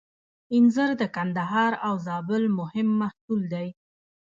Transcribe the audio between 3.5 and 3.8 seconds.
دی